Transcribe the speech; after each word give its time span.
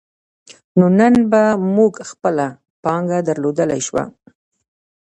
نو 0.77 0.85
نن 0.99 1.13
به 1.31 1.41
موږ 1.75 1.93
خپله 2.09 2.45
پانګه 2.83 3.19
درلودلای 3.27 3.81
شو. 3.87 3.99